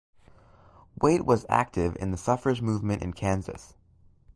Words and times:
Wait 0.99 1.25
was 1.27 1.45
active 1.47 1.95
in 1.99 2.09
the 2.09 2.17
suffrage 2.17 2.59
movement 2.59 3.03
in 3.03 3.13
Kansas. 3.13 3.75